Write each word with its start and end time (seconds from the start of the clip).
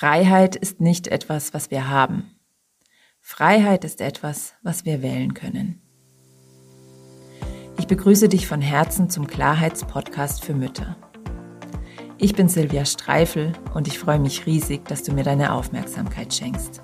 Freiheit 0.00 0.56
ist 0.56 0.80
nicht 0.80 1.08
etwas, 1.08 1.52
was 1.52 1.70
wir 1.70 1.90
haben. 1.90 2.30
Freiheit 3.20 3.84
ist 3.84 4.00
etwas, 4.00 4.54
was 4.62 4.86
wir 4.86 5.02
wählen 5.02 5.34
können. 5.34 5.82
Ich 7.78 7.86
begrüße 7.86 8.30
dich 8.30 8.46
von 8.46 8.62
Herzen 8.62 9.10
zum 9.10 9.26
Klarheitspodcast 9.26 10.42
für 10.42 10.54
Mütter. 10.54 10.96
Ich 12.16 12.34
bin 12.34 12.48
Silvia 12.48 12.86
Streifel 12.86 13.52
und 13.74 13.88
ich 13.88 13.98
freue 13.98 14.18
mich 14.18 14.46
riesig, 14.46 14.86
dass 14.86 15.02
du 15.02 15.12
mir 15.12 15.22
deine 15.22 15.52
Aufmerksamkeit 15.52 16.32
schenkst. 16.32 16.80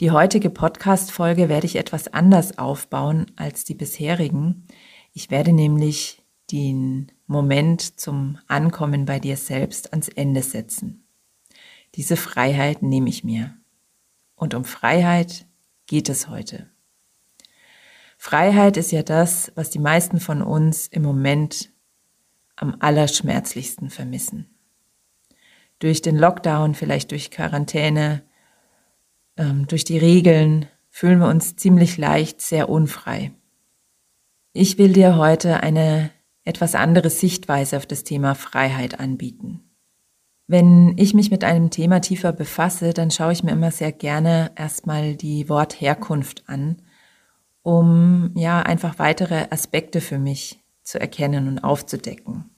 Die 0.00 0.12
heutige 0.12 0.48
Podcast-Folge 0.48 1.50
werde 1.50 1.66
ich 1.66 1.76
etwas 1.76 2.08
anders 2.08 2.56
aufbauen 2.56 3.26
als 3.36 3.64
die 3.64 3.74
bisherigen. 3.74 4.66
Ich 5.12 5.30
werde 5.30 5.52
nämlich 5.52 6.22
den 6.50 7.12
Moment 7.26 8.00
zum 8.00 8.38
Ankommen 8.48 9.04
bei 9.04 9.18
dir 9.18 9.36
selbst 9.36 9.92
ans 9.92 10.08
Ende 10.08 10.40
setzen. 10.40 11.01
Diese 11.94 12.16
Freiheit 12.16 12.82
nehme 12.82 13.08
ich 13.08 13.24
mir. 13.24 13.56
Und 14.34 14.54
um 14.54 14.64
Freiheit 14.64 15.46
geht 15.86 16.08
es 16.08 16.28
heute. 16.28 16.70
Freiheit 18.16 18.76
ist 18.76 18.92
ja 18.92 19.02
das, 19.02 19.52
was 19.56 19.70
die 19.70 19.78
meisten 19.78 20.20
von 20.20 20.42
uns 20.42 20.86
im 20.86 21.02
Moment 21.02 21.70
am 22.56 22.76
allerschmerzlichsten 22.78 23.90
vermissen. 23.90 24.48
Durch 25.80 26.00
den 26.00 26.16
Lockdown, 26.16 26.74
vielleicht 26.74 27.10
durch 27.10 27.30
Quarantäne, 27.30 28.22
ähm, 29.36 29.66
durch 29.66 29.84
die 29.84 29.98
Regeln 29.98 30.68
fühlen 30.88 31.18
wir 31.18 31.26
uns 31.26 31.56
ziemlich 31.56 31.98
leicht 31.98 32.40
sehr 32.40 32.68
unfrei. 32.68 33.32
Ich 34.52 34.78
will 34.78 34.92
dir 34.92 35.16
heute 35.16 35.62
eine 35.62 36.10
etwas 36.44 36.74
andere 36.74 37.10
Sichtweise 37.10 37.76
auf 37.76 37.86
das 37.86 38.04
Thema 38.04 38.34
Freiheit 38.34 39.00
anbieten. 39.00 39.71
Wenn 40.52 40.98
ich 40.98 41.14
mich 41.14 41.30
mit 41.30 41.44
einem 41.44 41.70
Thema 41.70 42.00
tiefer 42.02 42.30
befasse, 42.30 42.92
dann 42.92 43.10
schaue 43.10 43.32
ich 43.32 43.42
mir 43.42 43.52
immer 43.52 43.70
sehr 43.70 43.90
gerne 43.90 44.52
erstmal 44.54 45.16
die 45.16 45.48
Wortherkunft 45.48 46.46
an, 46.46 46.82
um 47.62 48.32
ja 48.34 48.60
einfach 48.60 48.98
weitere 48.98 49.46
Aspekte 49.48 50.02
für 50.02 50.18
mich 50.18 50.62
zu 50.82 51.00
erkennen 51.00 51.48
und 51.48 51.60
aufzudecken. 51.60 52.50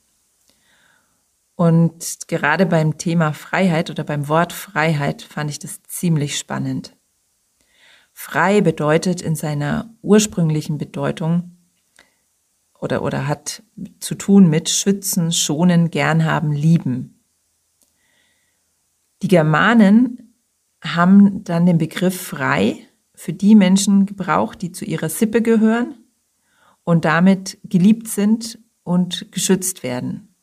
Und 1.55 2.27
gerade 2.27 2.67
beim 2.67 2.99
Thema 2.99 3.33
Freiheit 3.33 3.91
oder 3.91 4.03
beim 4.03 4.27
Wort 4.27 4.53
Freiheit 4.53 5.23
fand 5.23 5.51
ich 5.51 5.61
das 5.61 5.81
ziemlich 5.85 6.37
spannend. 6.37 6.97
Frei 8.13 8.61
bedeutet 8.61 9.23
in 9.23 9.37
seiner 9.37 9.95
ursprünglichen 10.03 10.79
Bedeutung 10.79 11.59
oder, 12.77 13.03
oder 13.03 13.29
hat 13.29 13.63
zu 14.01 14.17
tun 14.17 14.51
mit 14.51 14.69
schützen, 14.69 15.31
schonen, 15.31 15.93
gern 15.93 16.25
haben, 16.25 16.51
lieben. 16.51 17.14
Die 19.25 19.29
Germanen 19.29 20.35
haben 20.85 21.45
dann 21.45 21.65
den 21.65 21.79
Begriff 21.79 22.21
frei 22.21 22.87
für 23.15 23.33
die 23.33 23.55
Menschen 23.55 24.05
gebraucht, 24.05 24.61
die 24.61 24.71
zu 24.71 24.85
ihrer 24.85 25.09
Sippe 25.09 25.41
gehören 25.41 25.95
und 26.83 27.07
damit 27.07 27.57
geliebt 27.65 28.09
sind 28.09 28.59
und 28.83 29.33
geschützt 29.33 29.83
werden. 29.83 30.35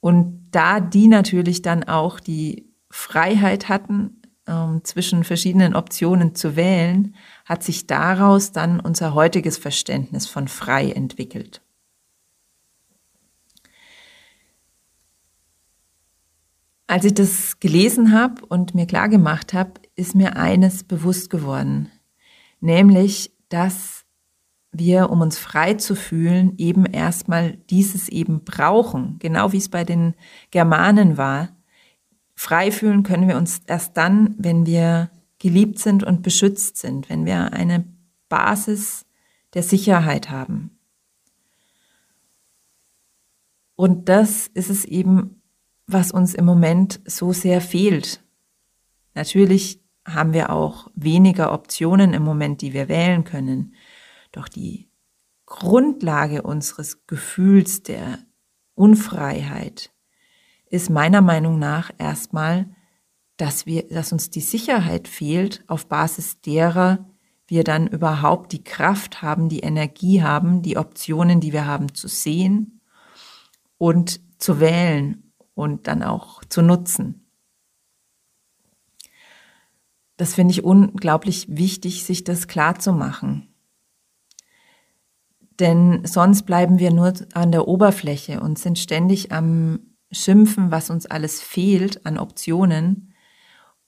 Und 0.00 0.48
da 0.50 0.80
die 0.80 1.08
natürlich 1.08 1.60
dann 1.60 1.84
auch 1.84 2.20
die 2.20 2.72
Freiheit 2.88 3.68
hatten, 3.68 4.22
ähm, 4.46 4.80
zwischen 4.84 5.22
verschiedenen 5.22 5.76
Optionen 5.76 6.34
zu 6.34 6.56
wählen, 6.56 7.14
hat 7.44 7.62
sich 7.62 7.86
daraus 7.86 8.52
dann 8.52 8.80
unser 8.80 9.12
heutiges 9.12 9.58
Verständnis 9.58 10.26
von 10.26 10.48
frei 10.48 10.90
entwickelt. 10.92 11.60
Als 16.90 17.04
ich 17.04 17.14
das 17.14 17.60
gelesen 17.60 18.12
habe 18.12 18.44
und 18.46 18.74
mir 18.74 18.84
klar 18.84 19.08
gemacht 19.08 19.54
habe, 19.54 19.74
ist 19.94 20.16
mir 20.16 20.34
eines 20.34 20.82
bewusst 20.82 21.30
geworden, 21.30 21.88
nämlich, 22.58 23.30
dass 23.48 24.04
wir, 24.72 25.08
um 25.08 25.20
uns 25.20 25.38
frei 25.38 25.74
zu 25.74 25.94
fühlen, 25.94 26.54
eben 26.58 26.86
erstmal 26.86 27.58
dieses 27.70 28.08
eben 28.08 28.42
brauchen, 28.42 29.20
genau 29.20 29.52
wie 29.52 29.58
es 29.58 29.68
bei 29.68 29.84
den 29.84 30.16
Germanen 30.50 31.16
war. 31.16 31.50
Frei 32.34 32.72
fühlen 32.72 33.04
können 33.04 33.28
wir 33.28 33.36
uns 33.36 33.60
erst 33.68 33.96
dann, 33.96 34.34
wenn 34.36 34.66
wir 34.66 35.12
geliebt 35.38 35.78
sind 35.78 36.02
und 36.02 36.22
beschützt 36.22 36.76
sind, 36.76 37.08
wenn 37.08 37.24
wir 37.24 37.52
eine 37.52 37.84
Basis 38.28 39.06
der 39.54 39.62
Sicherheit 39.62 40.28
haben. 40.28 40.76
Und 43.76 44.08
das 44.08 44.48
ist 44.48 44.70
es 44.70 44.84
eben 44.84 45.39
was 45.92 46.12
uns 46.12 46.34
im 46.34 46.44
Moment 46.44 47.00
so 47.04 47.32
sehr 47.32 47.60
fehlt. 47.60 48.22
Natürlich 49.14 49.80
haben 50.06 50.32
wir 50.32 50.50
auch 50.50 50.90
weniger 50.94 51.52
Optionen 51.52 52.14
im 52.14 52.22
Moment, 52.22 52.62
die 52.62 52.72
wir 52.72 52.88
wählen 52.88 53.24
können. 53.24 53.74
Doch 54.32 54.48
die 54.48 54.88
Grundlage 55.46 56.42
unseres 56.42 57.06
Gefühls 57.06 57.82
der 57.82 58.18
Unfreiheit 58.74 59.90
ist 60.66 60.90
meiner 60.90 61.20
Meinung 61.20 61.58
nach 61.58 61.90
erstmal, 61.98 62.70
dass 63.36 63.66
wir, 63.66 63.88
dass 63.88 64.12
uns 64.12 64.30
die 64.30 64.40
Sicherheit 64.40 65.08
fehlt, 65.08 65.64
auf 65.66 65.86
Basis 65.86 66.40
derer 66.40 67.06
wir 67.46 67.64
dann 67.64 67.88
überhaupt 67.88 68.52
die 68.52 68.62
Kraft 68.62 69.22
haben, 69.22 69.48
die 69.48 69.60
Energie 69.60 70.22
haben, 70.22 70.62
die 70.62 70.76
Optionen, 70.76 71.40
die 71.40 71.52
wir 71.52 71.66
haben, 71.66 71.94
zu 71.94 72.06
sehen 72.06 72.80
und 73.76 74.20
zu 74.38 74.60
wählen 74.60 75.29
und 75.60 75.86
dann 75.86 76.02
auch 76.02 76.42
zu 76.44 76.62
nutzen. 76.62 77.26
Das 80.16 80.34
finde 80.34 80.52
ich 80.52 80.64
unglaublich 80.64 81.46
wichtig, 81.48 82.04
sich 82.04 82.24
das 82.24 82.48
klar 82.48 82.78
zu 82.78 82.92
machen. 82.92 83.54
Denn 85.58 86.04
sonst 86.06 86.42
bleiben 86.42 86.78
wir 86.78 86.92
nur 86.92 87.12
an 87.34 87.52
der 87.52 87.68
Oberfläche 87.68 88.40
und 88.40 88.58
sind 88.58 88.78
ständig 88.78 89.32
am 89.32 89.80
Schimpfen, 90.10 90.70
was 90.70 90.90
uns 90.90 91.06
alles 91.06 91.40
fehlt 91.40 92.04
an 92.06 92.18
Optionen 92.18 93.14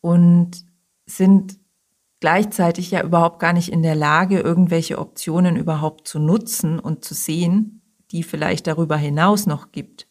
und 0.00 0.64
sind 1.06 1.58
gleichzeitig 2.20 2.90
ja 2.90 3.02
überhaupt 3.02 3.40
gar 3.40 3.52
nicht 3.52 3.72
in 3.72 3.82
der 3.82 3.96
Lage, 3.96 4.40
irgendwelche 4.40 4.98
Optionen 4.98 5.56
überhaupt 5.56 6.06
zu 6.06 6.18
nutzen 6.18 6.78
und 6.78 7.04
zu 7.04 7.14
sehen, 7.14 7.82
die 8.10 8.22
vielleicht 8.22 8.66
darüber 8.66 8.96
hinaus 8.96 9.46
noch 9.46 9.72
gibt 9.72 10.06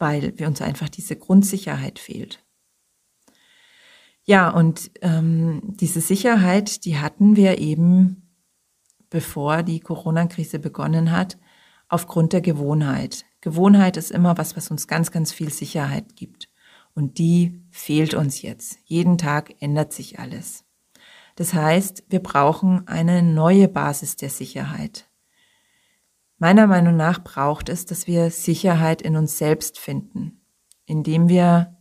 weil 0.00 0.32
wir 0.38 0.46
uns 0.48 0.60
einfach 0.60 0.88
diese 0.88 1.14
Grundsicherheit 1.14 1.98
fehlt. 1.98 2.42
Ja, 4.24 4.50
und 4.50 4.90
ähm, 5.02 5.60
diese 5.64 6.00
Sicherheit, 6.00 6.84
die 6.84 6.98
hatten 6.98 7.36
wir 7.36 7.58
eben, 7.58 8.34
bevor 9.10 9.62
die 9.62 9.80
Corona-Krise 9.80 10.58
begonnen 10.58 11.10
hat, 11.10 11.38
aufgrund 11.88 12.32
der 12.32 12.40
Gewohnheit. 12.40 13.24
Gewohnheit 13.40 13.96
ist 13.96 14.10
immer 14.10 14.38
was, 14.38 14.56
was 14.56 14.70
uns 14.70 14.86
ganz, 14.86 15.10
ganz 15.10 15.32
viel 15.32 15.50
Sicherheit 15.50 16.16
gibt. 16.16 16.48
Und 16.94 17.18
die 17.18 17.62
fehlt 17.70 18.14
uns 18.14 18.42
jetzt. 18.42 18.78
Jeden 18.84 19.18
Tag 19.18 19.54
ändert 19.60 19.92
sich 19.92 20.18
alles. 20.18 20.64
Das 21.36 21.54
heißt, 21.54 22.04
wir 22.08 22.20
brauchen 22.20 22.86
eine 22.86 23.22
neue 23.22 23.68
Basis 23.68 24.16
der 24.16 24.30
Sicherheit. 24.30 25.09
Meiner 26.42 26.66
Meinung 26.66 26.96
nach 26.96 27.22
braucht 27.22 27.68
es, 27.68 27.84
dass 27.84 28.06
wir 28.06 28.30
Sicherheit 28.30 29.02
in 29.02 29.14
uns 29.14 29.36
selbst 29.36 29.78
finden, 29.78 30.40
indem 30.86 31.28
wir 31.28 31.76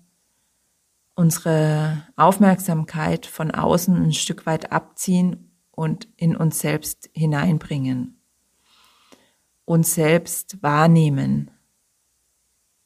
unsere 1.16 2.06
Aufmerksamkeit 2.18 3.26
von 3.26 3.52
außen 3.52 3.96
ein 3.96 4.12
Stück 4.12 4.46
weit 4.46 4.74
abziehen 4.74 5.56
und 5.72 6.10
in 6.18 6.36
uns 6.36 6.60
selbst 6.60 7.10
hineinbringen, 7.14 8.22
uns 9.64 9.94
selbst 9.94 10.62
wahrnehmen, 10.62 11.52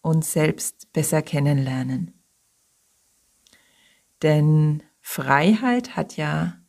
uns 0.01 0.31
selbst 0.31 0.94
besser 0.94 1.23
kennenlernen. 1.23 2.13
Denn 4.22 4.84
Freiheit 5.02 5.96
hat 5.96 6.17
ja 6.17 6.59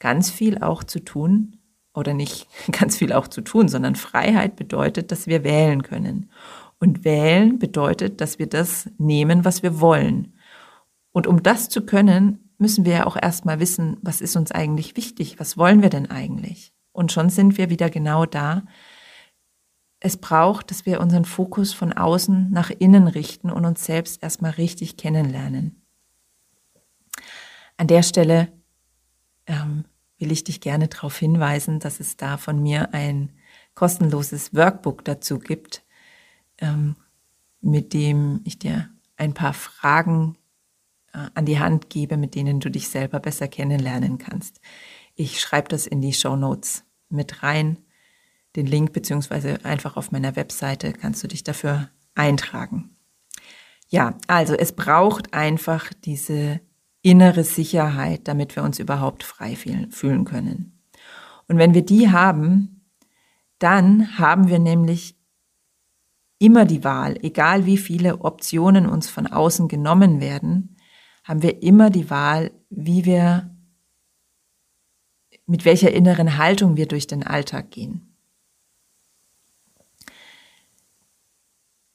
ganz 0.00 0.30
viel 0.30 0.58
auch 0.58 0.82
zu 0.82 0.98
tun 0.98 1.57
oder 1.94 2.14
nicht 2.14 2.46
ganz 2.72 2.96
viel 2.96 3.12
auch 3.12 3.28
zu 3.28 3.40
tun, 3.40 3.68
sondern 3.68 3.96
Freiheit 3.96 4.56
bedeutet, 4.56 5.12
dass 5.12 5.26
wir 5.26 5.44
wählen 5.44 5.82
können. 5.82 6.30
Und 6.80 7.04
wählen 7.04 7.58
bedeutet, 7.58 8.20
dass 8.20 8.38
wir 8.38 8.46
das 8.46 8.88
nehmen, 8.98 9.44
was 9.44 9.62
wir 9.64 9.80
wollen. 9.80 10.34
Und 11.10 11.26
um 11.26 11.42
das 11.42 11.68
zu 11.68 11.84
können, 11.84 12.52
müssen 12.58 12.84
wir 12.84 12.92
ja 12.92 13.06
auch 13.06 13.16
erstmal 13.20 13.58
wissen, 13.58 13.96
was 14.02 14.20
ist 14.20 14.36
uns 14.36 14.52
eigentlich 14.52 14.96
wichtig? 14.96 15.40
Was 15.40 15.56
wollen 15.56 15.82
wir 15.82 15.90
denn 15.90 16.10
eigentlich? 16.10 16.72
Und 16.92 17.12
schon 17.12 17.30
sind 17.30 17.58
wir 17.58 17.70
wieder 17.70 17.90
genau 17.90 18.26
da. 18.26 18.62
Es 20.00 20.16
braucht, 20.16 20.70
dass 20.70 20.86
wir 20.86 21.00
unseren 21.00 21.24
Fokus 21.24 21.72
von 21.72 21.92
außen 21.92 22.50
nach 22.50 22.70
innen 22.70 23.08
richten 23.08 23.50
und 23.50 23.64
uns 23.64 23.84
selbst 23.84 24.22
erstmal 24.22 24.52
richtig 24.52 24.96
kennenlernen. 24.96 25.82
An 27.76 27.86
der 27.86 28.02
Stelle 28.02 28.52
ähm, 29.46 29.84
will 30.18 30.32
ich 30.32 30.44
dich 30.44 30.60
gerne 30.60 30.88
darauf 30.88 31.16
hinweisen, 31.16 31.78
dass 31.78 32.00
es 32.00 32.16
da 32.16 32.36
von 32.36 32.62
mir 32.62 32.92
ein 32.92 33.30
kostenloses 33.74 34.54
Workbook 34.54 35.04
dazu 35.04 35.38
gibt, 35.38 35.84
ähm, 36.58 36.96
mit 37.60 37.92
dem 37.92 38.40
ich 38.44 38.58
dir 38.58 38.90
ein 39.16 39.34
paar 39.34 39.54
Fragen 39.54 40.36
äh, 41.12 41.28
an 41.34 41.46
die 41.46 41.58
Hand 41.58 41.90
gebe, 41.90 42.16
mit 42.16 42.34
denen 42.34 42.60
du 42.60 42.70
dich 42.70 42.88
selber 42.88 43.20
besser 43.20 43.48
kennenlernen 43.48 44.18
kannst. 44.18 44.60
Ich 45.14 45.40
schreibe 45.40 45.68
das 45.68 45.86
in 45.86 46.00
die 46.00 46.12
Show 46.12 46.36
Notes 46.36 46.84
mit 47.08 47.42
rein. 47.42 47.78
Den 48.56 48.66
Link 48.66 48.92
beziehungsweise 48.92 49.64
einfach 49.64 49.96
auf 49.96 50.10
meiner 50.10 50.36
Webseite 50.36 50.92
kannst 50.92 51.22
du 51.22 51.28
dich 51.28 51.44
dafür 51.44 51.90
eintragen. 52.14 52.96
Ja, 53.88 54.18
also 54.26 54.54
es 54.54 54.72
braucht 54.72 55.32
einfach 55.32 55.92
diese 56.04 56.60
innere 57.02 57.44
Sicherheit, 57.44 58.26
damit 58.28 58.56
wir 58.56 58.62
uns 58.62 58.78
überhaupt 58.78 59.22
frei 59.22 59.56
fühlen 59.56 60.24
können. 60.24 60.82
Und 61.46 61.58
wenn 61.58 61.74
wir 61.74 61.84
die 61.84 62.10
haben, 62.10 62.86
dann 63.58 64.18
haben 64.18 64.48
wir 64.48 64.58
nämlich 64.58 65.16
immer 66.38 66.64
die 66.64 66.84
Wahl, 66.84 67.18
egal 67.22 67.66
wie 67.66 67.78
viele 67.78 68.20
Optionen 68.20 68.86
uns 68.86 69.08
von 69.08 69.26
außen 69.26 69.68
genommen 69.68 70.20
werden, 70.20 70.76
haben 71.24 71.42
wir 71.42 71.62
immer 71.62 71.90
die 71.90 72.10
Wahl, 72.10 72.52
wie 72.70 73.04
wir, 73.04 73.54
mit 75.46 75.64
welcher 75.64 75.92
inneren 75.92 76.38
Haltung 76.38 76.76
wir 76.76 76.86
durch 76.86 77.06
den 77.06 77.22
Alltag 77.22 77.70
gehen. 77.70 78.07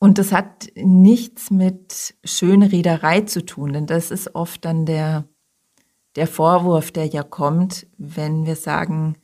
Und 0.03 0.17
das 0.17 0.33
hat 0.33 0.67
nichts 0.75 1.49
mit 1.49 2.15
Schönrederei 2.25 3.21
zu 3.21 3.45
tun, 3.45 3.71
denn 3.71 3.85
das 3.85 4.11
ist 4.11 4.35
oft 4.35 4.65
dann 4.65 4.85
der, 4.85 5.29
der 6.17 6.27
Vorwurf, 6.27 6.91
der 6.91 7.05
ja 7.05 7.23
kommt, 7.23 7.87
wenn 7.97 8.45
wir 8.45 8.57
sagen, 8.57 9.15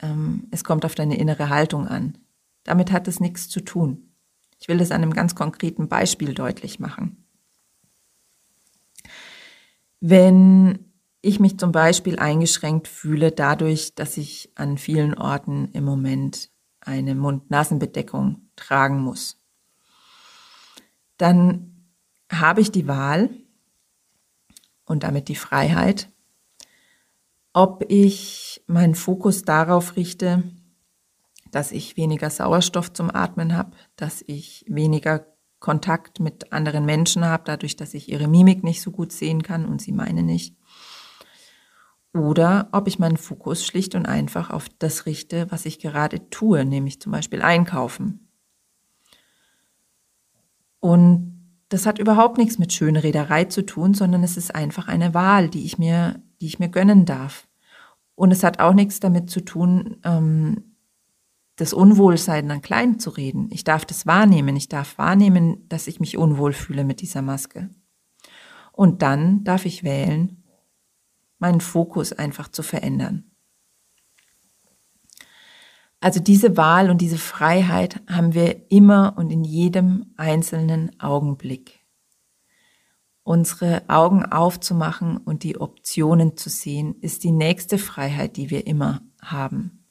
ähm, 0.00 0.46
es 0.52 0.62
kommt 0.62 0.84
auf 0.84 0.94
deine 0.94 1.18
innere 1.18 1.48
Haltung 1.48 1.88
an. 1.88 2.18
Damit 2.62 2.92
hat 2.92 3.08
es 3.08 3.18
nichts 3.18 3.48
zu 3.48 3.62
tun. 3.62 4.14
Ich 4.60 4.68
will 4.68 4.78
das 4.78 4.92
an 4.92 5.02
einem 5.02 5.12
ganz 5.12 5.34
konkreten 5.34 5.88
Beispiel 5.88 6.34
deutlich 6.34 6.78
machen. 6.78 7.26
Wenn 9.98 10.92
ich 11.20 11.40
mich 11.40 11.58
zum 11.58 11.72
Beispiel 11.72 12.20
eingeschränkt 12.20 12.86
fühle 12.86 13.32
dadurch, 13.32 13.96
dass 13.96 14.16
ich 14.16 14.52
an 14.54 14.78
vielen 14.78 15.14
Orten 15.14 15.70
im 15.72 15.82
Moment 15.82 16.48
eine 16.80 17.16
Mund-Nasen-Bedeckung 17.16 18.50
tragen 18.54 19.00
muss, 19.00 19.41
dann 21.22 21.86
habe 22.32 22.60
ich 22.60 22.72
die 22.72 22.88
Wahl 22.88 23.30
und 24.84 25.04
damit 25.04 25.28
die 25.28 25.36
Freiheit, 25.36 26.10
ob 27.52 27.84
ich 27.88 28.64
meinen 28.66 28.96
Fokus 28.96 29.42
darauf 29.44 29.94
richte, 29.94 30.42
dass 31.52 31.70
ich 31.70 31.96
weniger 31.96 32.28
Sauerstoff 32.28 32.92
zum 32.92 33.14
Atmen 33.14 33.56
habe, 33.56 33.76
dass 33.94 34.24
ich 34.26 34.64
weniger 34.66 35.26
Kontakt 35.60 36.18
mit 36.18 36.52
anderen 36.52 36.84
Menschen 36.86 37.24
habe, 37.24 37.44
dadurch, 37.46 37.76
dass 37.76 37.94
ich 37.94 38.08
ihre 38.08 38.26
Mimik 38.26 38.64
nicht 38.64 38.82
so 38.82 38.90
gut 38.90 39.12
sehen 39.12 39.44
kann 39.44 39.64
und 39.64 39.80
sie 39.80 39.92
meine 39.92 40.24
nicht. 40.24 40.56
Oder 42.14 42.68
ob 42.72 42.88
ich 42.88 42.98
meinen 42.98 43.16
Fokus 43.16 43.64
schlicht 43.64 43.94
und 43.94 44.06
einfach 44.06 44.50
auf 44.50 44.68
das 44.80 45.06
richte, 45.06 45.48
was 45.52 45.66
ich 45.66 45.78
gerade 45.78 46.28
tue, 46.30 46.64
nämlich 46.64 47.00
zum 47.00 47.12
Beispiel 47.12 47.42
einkaufen. 47.42 48.31
Und 50.82 51.32
das 51.68 51.86
hat 51.86 52.00
überhaupt 52.00 52.38
nichts 52.38 52.58
mit 52.58 52.72
Schönrederei 52.72 53.44
zu 53.44 53.64
tun, 53.64 53.94
sondern 53.94 54.24
es 54.24 54.36
ist 54.36 54.52
einfach 54.52 54.88
eine 54.88 55.14
Wahl, 55.14 55.48
die 55.48 55.64
ich 55.64 55.78
mir, 55.78 56.20
die 56.40 56.46
ich 56.46 56.58
mir 56.58 56.68
gönnen 56.68 57.04
darf. 57.04 57.46
Und 58.16 58.32
es 58.32 58.42
hat 58.42 58.58
auch 58.58 58.74
nichts 58.74 58.98
damit 58.98 59.30
zu 59.30 59.44
tun, 59.44 59.98
ähm, 60.02 60.74
das 61.54 61.72
Unwohlsein 61.72 62.48
dann 62.48 62.62
klein 62.62 62.98
zu 62.98 63.10
reden. 63.10 63.48
Ich 63.52 63.62
darf 63.62 63.84
das 63.84 64.06
wahrnehmen. 64.06 64.56
Ich 64.56 64.68
darf 64.68 64.98
wahrnehmen, 64.98 65.68
dass 65.68 65.86
ich 65.86 66.00
mich 66.00 66.18
unwohl 66.18 66.52
fühle 66.52 66.82
mit 66.82 67.00
dieser 67.00 67.22
Maske. 67.22 67.70
Und 68.72 69.02
dann 69.02 69.44
darf 69.44 69.64
ich 69.64 69.84
wählen, 69.84 70.42
meinen 71.38 71.60
Fokus 71.60 72.12
einfach 72.12 72.48
zu 72.48 72.64
verändern. 72.64 73.30
Also 76.02 76.18
diese 76.18 76.56
Wahl 76.56 76.90
und 76.90 77.00
diese 77.00 77.16
Freiheit 77.16 78.00
haben 78.08 78.34
wir 78.34 78.72
immer 78.72 79.14
und 79.16 79.30
in 79.30 79.44
jedem 79.44 80.06
einzelnen 80.16 80.90
Augenblick. 81.00 81.84
Unsere 83.22 83.88
Augen 83.88 84.24
aufzumachen 84.24 85.16
und 85.16 85.44
die 85.44 85.60
Optionen 85.60 86.36
zu 86.36 86.48
sehen, 86.50 86.96
ist 87.00 87.22
die 87.22 87.30
nächste 87.30 87.78
Freiheit, 87.78 88.36
die 88.36 88.50
wir 88.50 88.66
immer 88.66 89.02
haben. 89.22 89.84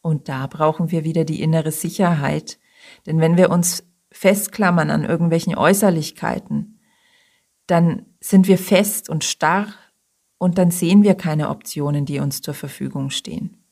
Und 0.00 0.28
da 0.28 0.48
brauchen 0.48 0.90
wir 0.90 1.04
wieder 1.04 1.24
die 1.24 1.40
innere 1.40 1.70
Sicherheit. 1.70 2.58
Denn 3.06 3.20
wenn 3.20 3.36
wir 3.36 3.48
uns 3.48 3.84
festklammern 4.10 4.90
an 4.90 5.04
irgendwelchen 5.04 5.54
Äußerlichkeiten, 5.54 6.80
dann 7.68 8.06
sind 8.18 8.48
wir 8.48 8.58
fest 8.58 9.08
und 9.08 9.22
starr 9.22 9.68
und 10.36 10.58
dann 10.58 10.72
sehen 10.72 11.04
wir 11.04 11.14
keine 11.14 11.48
Optionen, 11.48 12.06
die 12.06 12.18
uns 12.18 12.42
zur 12.42 12.54
Verfügung 12.54 13.10
stehen. 13.10 13.63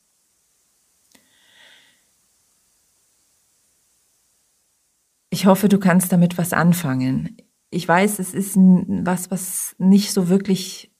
Ich 5.33 5.47
hoffe, 5.47 5.71
du 5.71 5.79
kannst 5.79 6.13
damit 6.13 6.37
was 6.37 6.53
anfangen. 6.53 7.39
Ich 7.71 7.89
weiß, 7.89 8.19
es 8.19 8.35
ist 8.35 8.55
was, 8.55 9.31
was 9.31 9.75
nicht 9.79 10.13
so 10.13 10.29
wirklich 10.29 10.93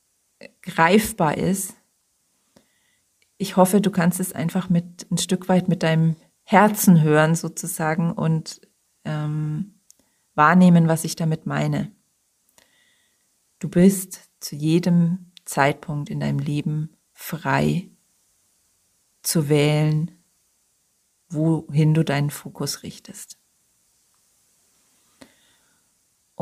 greifbar 0.63 1.37
ist. 1.37 1.75
Ich 3.37 3.59
hoffe, 3.59 3.83
du 3.83 3.91
kannst 3.91 4.21
es 4.21 4.33
einfach 4.33 4.71
mit 4.71 5.07
ein 5.11 5.19
Stück 5.19 5.51
weit 5.51 5.69
mit 5.69 5.83
deinem 5.83 6.17
Herzen 6.45 7.03
hören 7.03 7.35
sozusagen 7.35 8.11
und 8.11 8.63
ähm, 9.05 9.83
wahrnehmen, 10.35 10.89
was 10.89 11.05
ich 11.05 11.15
damit 11.15 11.45
meine. 11.45 11.93
Du 13.59 13.69
bist 13.69 14.31
zu 14.41 14.57
jedem 14.57 15.31
Zeitpunkt 15.45 16.09
in 16.09 16.21
deinem 16.21 16.39
Leben 16.39 16.97
frei 17.13 17.91
zu 19.21 19.51
wählen, 19.51 20.11
wohin 21.29 21.93
du 21.93 22.03
deinen 22.03 22.31
Fokus 22.31 22.83
richtest. 22.83 23.42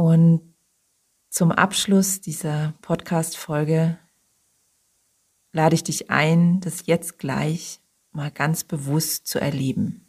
Und 0.00 0.55
zum 1.29 1.52
Abschluss 1.52 2.23
dieser 2.23 2.73
Podcast-Folge 2.81 3.99
lade 5.52 5.75
ich 5.75 5.85
dich 5.85 6.11
ein, 6.11 6.61
das 6.61 6.87
jetzt 6.87 7.19
gleich 7.19 7.82
mal 8.11 8.31
ganz 8.31 8.64
bewusst 8.64 9.26
zu 9.26 9.38
erleben. 9.38 10.06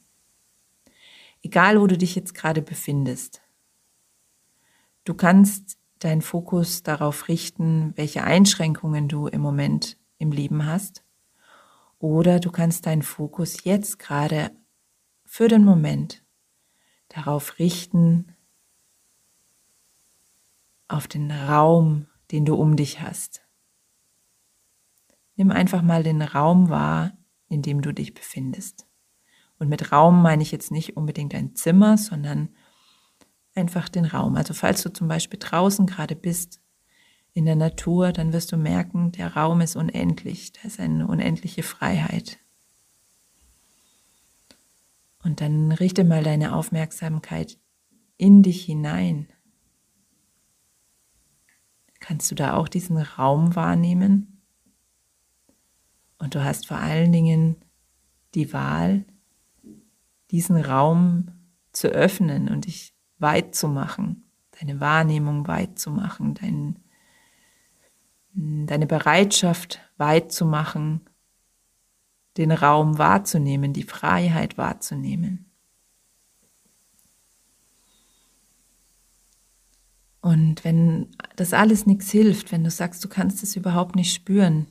Egal, 1.42 1.82
wo 1.82 1.88
du 1.88 1.98
dich 1.98 2.16
jetzt 2.16 2.34
gerade 2.36 2.62
befindest. 2.62 3.42
Du 5.04 5.14
kannst 5.14 5.78
deinen 6.00 6.22
Fokus 6.22 6.84
darauf 6.84 7.28
richten, 7.28 7.92
welche 7.98 8.24
Einschränkungen 8.24 9.10
du 9.10 9.28
im 9.28 9.42
Moment 9.42 9.98
im 10.20 10.32
Leben 10.32 10.66
hast. 10.66 11.04
Oder 12.00 12.40
du 12.40 12.50
kannst 12.50 12.86
deinen 12.86 13.04
Fokus 13.04 13.66
jetzt 13.66 14.00
gerade 14.00 14.52
für 15.26 15.50
den 15.50 15.66
Moment 15.66 16.24
darauf 17.10 17.60
richten, 17.60 18.31
auf 20.94 21.08
den 21.08 21.32
Raum, 21.32 22.08
den 22.32 22.46
du 22.46 22.56
um 22.56 22.76
dich 22.76 23.02
hast. 23.02 23.42
Nimm 25.36 25.52
einfach 25.52 25.82
mal 25.82 26.04
den 26.04 26.22
Raum 26.22 26.70
wahr, 26.70 27.14
in 27.48 27.62
dem 27.62 27.82
du 27.82 27.94
dich 27.94 28.14
befindest. 28.14 28.86
Und 29.58 29.70
mit 29.70 29.92
Raum 29.92 30.22
meine 30.22 30.44
ich 30.44 30.52
jetzt 30.52 30.72
nicht 30.72 30.98
unbedingt 30.98 31.36
ein 31.36 31.56
Zimmer, 31.56 31.98
sondern 31.98 32.50
einfach 33.54 33.90
den 33.90 34.06
Raum. 34.06 34.36
Also 34.36 34.54
falls 34.54 34.82
du 34.82 34.92
zum 34.92 35.08
Beispiel 35.08 35.40
draußen 35.40 35.86
gerade 35.86 36.16
bist, 36.16 36.62
in 37.34 37.46
der 37.46 37.56
Natur, 37.56 38.12
dann 38.12 38.34
wirst 38.34 38.52
du 38.52 38.58
merken, 38.58 39.12
der 39.14 39.36
Raum 39.36 39.62
ist 39.62 39.76
unendlich, 39.76 40.52
da 40.52 40.68
ist 40.68 40.80
eine 40.80 41.08
unendliche 41.08 41.64
Freiheit. 41.64 42.40
Und 45.24 45.40
dann 45.40 45.72
richte 45.72 46.04
mal 46.04 46.24
deine 46.24 46.54
Aufmerksamkeit 46.56 47.58
in 48.18 48.44
dich 48.44 48.66
hinein. 48.66 49.28
Kannst 52.02 52.32
du 52.32 52.36
da 52.36 52.58
auch 52.58 52.68
diesen 52.68 52.98
Raum 52.98 53.56
wahrnehmen? 53.56 54.42
Und 56.18 56.36
du 56.36 56.44
hast 56.44 56.68
vor 56.68 56.78
allen 56.78 57.12
Dingen 57.12 57.56
die 58.34 58.52
Wahl, 58.52 59.06
diesen 60.32 60.58
Raum 60.58 61.32
zu 61.72 61.88
öffnen 61.88 62.50
und 62.50 62.66
dich 62.66 62.94
weit 63.20 63.56
zu 63.56 63.68
machen, 63.68 64.30
deine 64.60 64.80
Wahrnehmung 64.80 65.48
weit 65.48 65.78
zu 65.78 65.92
machen, 65.92 66.34
dein, 66.34 66.80
deine 68.34 68.88
Bereitschaft 68.88 69.80
weit 69.98 70.32
zu 70.32 70.46
machen, 70.46 71.02
den 72.38 72.52
Raum 72.52 72.98
wahrzunehmen, 72.98 73.74
die 73.74 73.84
Freiheit 73.84 74.58
wahrzunehmen. 74.58 75.51
Und 80.22 80.64
wenn 80.64 81.16
das 81.36 81.54
alles 81.54 81.88
nichts 81.88 82.12
hilft, 82.12 82.52
wenn 82.52 82.64
du 82.64 82.70
sagst, 82.70 83.04
du 83.04 83.10
kannst 83.10 83.42
es 83.42 83.56
überhaupt 83.56 83.96
nicht 83.96 84.14
spüren, 84.14 84.68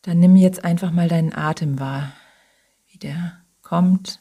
dann 0.00 0.18
nimm 0.18 0.36
jetzt 0.36 0.64
einfach 0.64 0.90
mal 0.90 1.08
deinen 1.08 1.34
Atem 1.34 1.78
wahr, 1.78 2.12
wie 2.90 2.98
der 2.98 3.40
kommt 3.60 4.20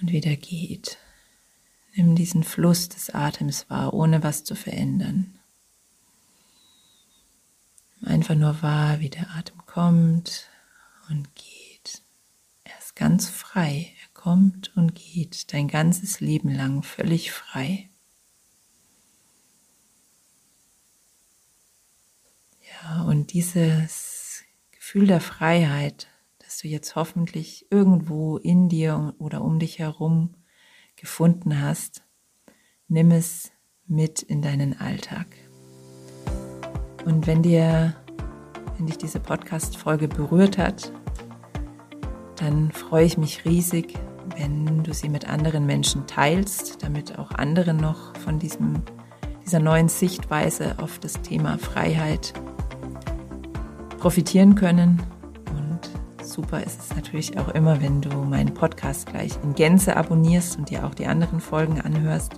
und 0.00 0.10
wieder 0.10 0.36
geht. 0.36 0.98
Nimm 1.94 2.16
diesen 2.16 2.42
Fluss 2.42 2.88
des 2.88 3.10
Atems 3.10 3.70
wahr, 3.70 3.94
ohne 3.94 4.22
was 4.24 4.42
zu 4.42 4.56
verändern. 4.56 5.38
Einfach 8.02 8.34
nur 8.34 8.60
wahr, 8.60 9.00
wie 9.00 9.08
der 9.08 9.30
Atem 9.30 9.64
kommt 9.64 10.48
und 11.08 11.34
geht. 11.36 12.02
Er 12.64 12.78
ist 12.78 12.96
ganz 12.96 13.30
frei. 13.30 13.93
Kommt 14.24 14.74
und 14.74 14.94
geht 14.94 15.52
dein 15.52 15.68
ganzes 15.68 16.20
Leben 16.20 16.48
lang 16.48 16.82
völlig 16.82 17.30
frei. 17.30 17.90
Ja, 22.62 23.02
und 23.02 23.34
dieses 23.34 24.42
Gefühl 24.70 25.08
der 25.08 25.20
Freiheit, 25.20 26.08
das 26.38 26.56
du 26.56 26.68
jetzt 26.68 26.96
hoffentlich 26.96 27.66
irgendwo 27.68 28.38
in 28.38 28.70
dir 28.70 29.14
oder 29.18 29.42
um 29.42 29.58
dich 29.58 29.78
herum 29.78 30.34
gefunden 30.96 31.60
hast, 31.60 32.02
nimm 32.88 33.10
es 33.10 33.52
mit 33.86 34.22
in 34.22 34.40
deinen 34.40 34.80
Alltag. 34.80 35.26
Und 37.04 37.26
wenn 37.26 37.42
dir, 37.42 37.94
wenn 38.78 38.86
dich 38.86 38.96
diese 38.96 39.20
Podcast-Folge 39.20 40.08
berührt 40.08 40.56
hat, 40.56 40.90
dann 42.36 42.72
freue 42.72 43.04
ich 43.04 43.18
mich 43.18 43.44
riesig, 43.44 43.98
wenn 44.36 44.82
du 44.82 44.92
sie 44.92 45.08
mit 45.08 45.28
anderen 45.28 45.66
Menschen 45.66 46.06
teilst, 46.06 46.82
damit 46.82 47.18
auch 47.18 47.30
andere 47.32 47.74
noch 47.74 48.16
von 48.18 48.38
diesem, 48.38 48.82
dieser 49.44 49.60
neuen 49.60 49.88
Sichtweise 49.88 50.76
auf 50.78 50.98
das 50.98 51.20
Thema 51.22 51.58
Freiheit 51.58 52.32
profitieren 53.98 54.54
können. 54.54 55.02
Und 55.50 55.80
super 56.22 56.62
ist 56.62 56.80
es 56.80 56.96
natürlich 56.96 57.38
auch 57.38 57.48
immer, 57.48 57.80
wenn 57.80 58.00
du 58.00 58.10
meinen 58.10 58.52
Podcast 58.52 59.06
gleich 59.06 59.32
in 59.42 59.54
Gänze 59.54 59.96
abonnierst 59.96 60.58
und 60.58 60.70
dir 60.70 60.84
auch 60.84 60.94
die 60.94 61.06
anderen 61.06 61.40
Folgen 61.40 61.80
anhörst. 61.80 62.34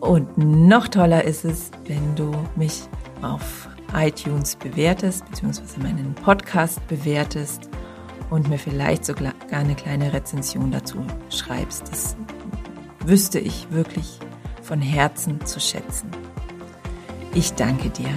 Und 0.00 0.36
noch 0.36 0.88
toller 0.88 1.24
ist 1.24 1.44
es, 1.44 1.70
wenn 1.86 2.16
du 2.16 2.32
mich 2.56 2.82
auf 3.22 3.68
iTunes 3.94 4.56
bewertest, 4.56 5.24
beziehungsweise 5.30 5.78
meinen 5.80 6.14
Podcast 6.14 6.84
bewertest 6.88 7.68
und 8.32 8.48
mir 8.48 8.58
vielleicht 8.58 9.04
sogar 9.04 9.34
eine 9.50 9.74
kleine 9.74 10.14
Rezension 10.14 10.70
dazu 10.70 11.04
schreibst. 11.28 11.92
Das 11.92 12.16
wüsste 13.04 13.38
ich 13.38 13.70
wirklich 13.70 14.18
von 14.62 14.80
Herzen 14.80 15.44
zu 15.44 15.60
schätzen. 15.60 16.10
Ich 17.34 17.52
danke 17.52 17.90
dir 17.90 18.08